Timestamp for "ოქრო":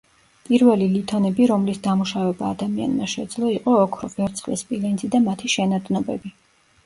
3.81-4.09